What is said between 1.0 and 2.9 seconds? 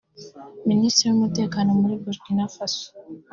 w’Umutekano muri Burkina Faso